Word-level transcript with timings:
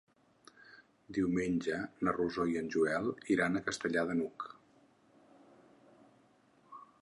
Diumenge 1.17 1.81
na 2.07 2.13
Rosó 2.17 2.45
i 2.53 2.57
en 2.61 2.71
Joel 2.77 3.11
iran 3.35 3.59
a 3.59 3.61
Castellar 3.69 4.07
de 4.09 4.17
n'Hug. 4.21 4.49